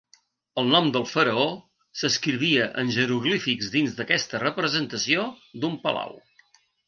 [0.59, 1.43] El nom del faraó
[2.01, 5.27] s'escrivia en jeroglífics dins d'aquesta representació
[5.61, 6.19] d'un palau.